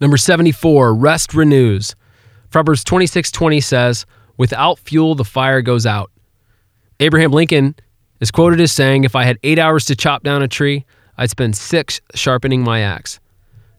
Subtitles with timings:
[0.00, 1.94] Number 74, rest renews.
[2.50, 6.10] Proverbs 26:20 says, "Without fuel the fire goes out."
[7.00, 7.74] Abraham Lincoln
[8.20, 10.84] is quoted as saying, "If I had 8 hours to chop down a tree,
[11.18, 13.18] I'd spend 6 sharpening my axe."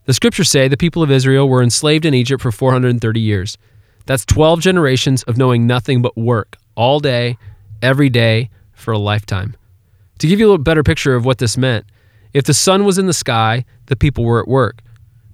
[0.04, 3.58] The scriptures say the people of Israel were enslaved in Egypt for 430 years.
[4.06, 7.38] That's 12 generations of knowing nothing but work all day,
[7.82, 9.56] every day for a lifetime.
[10.18, 11.86] To give you a better picture of what this meant,
[12.32, 14.80] if the sun was in the sky, the people were at work.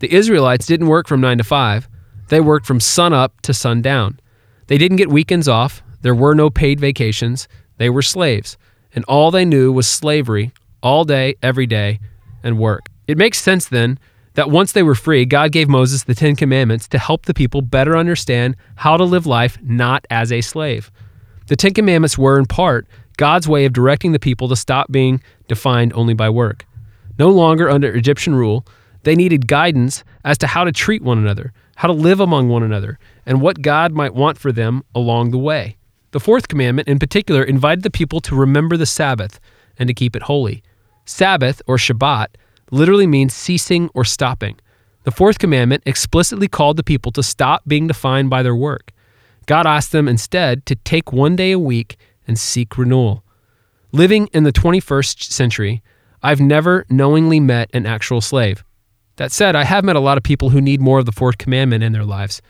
[0.02, 1.88] The Israelites didn't work from 9 to 5.
[2.26, 4.18] They worked from sun up to sundown.
[4.66, 5.80] They didn't get weekends off.
[6.00, 7.46] There were no paid vacations.
[7.76, 8.58] They were slaves.
[8.96, 10.50] And all they knew was slavery
[10.82, 12.00] all day, every day,
[12.43, 12.88] and work.
[13.07, 13.96] It makes sense then
[14.34, 17.62] that once they were free, God gave Moses the Ten Commandments to help the people
[17.62, 20.90] better understand how to live life not as a slave.
[21.46, 22.88] The Ten Commandments were, in part,
[23.18, 26.66] God's way of directing the people to stop being defined only by work.
[27.21, 28.66] No longer under Egyptian rule,
[29.02, 32.62] they needed guidance as to how to treat one another, how to live among one
[32.62, 35.77] another, and what God might want for them along the way.
[36.12, 39.40] The fourth commandment, in particular, invited the people to remember the Sabbath
[39.78, 40.62] and to keep it holy.
[41.04, 42.28] Sabbath, or Shabbat,
[42.70, 44.58] literally means ceasing or stopping.
[45.05, 48.92] The fourth commandment explicitly called the people to stop being defined by their work.
[49.46, 51.96] God asked them instead to take one day a week
[52.28, 53.24] and seek renewal.
[53.90, 55.82] Living in the 21st century,
[56.22, 58.64] I've never knowingly met an actual slave.
[59.22, 61.38] That said, I have met a lot of people who need more of the fourth
[61.38, 62.42] commandment in their lives.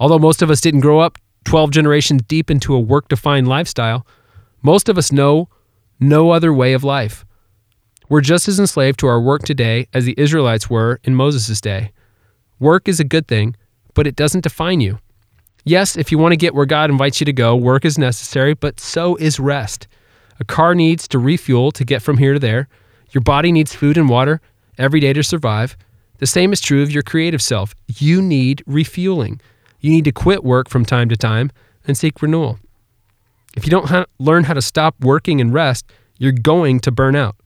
[0.00, 4.04] Although most of us didn't grow up 12 generations deep into a work defined lifestyle,
[4.60, 5.48] most of us know
[6.00, 7.24] no other way of life.
[8.08, 11.92] We're just as enslaved to our work today as the Israelites were in Moses' day.
[12.58, 13.54] Work is a good thing,
[13.94, 14.98] but it doesn't define you.
[15.64, 18.54] Yes, if you want to get where God invites you to go, work is necessary,
[18.54, 19.86] but so is rest.
[20.40, 22.66] A car needs to refuel to get from here to there.
[23.12, 24.40] Your body needs food and water
[24.78, 25.76] every day to survive.
[26.18, 27.74] The same is true of your creative self.
[27.86, 29.40] You need refueling.
[29.80, 31.50] You need to quit work from time to time
[31.86, 32.58] and seek renewal.
[33.56, 37.16] If you don't ha- learn how to stop working and rest, you're going to burn
[37.16, 37.36] out.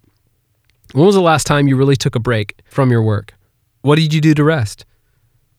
[0.93, 3.35] When was the last time you really took a break from your work?
[3.83, 4.85] What did you do to rest?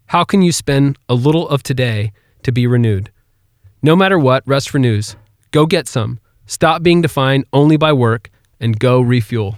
[0.08, 2.12] How can you spend a little of today
[2.44, 3.12] to be renewed?
[3.82, 5.16] No matter what, rest renews.
[5.52, 6.20] Go get some.
[6.46, 8.30] Stop being defined only by work
[8.60, 9.58] and go refuel.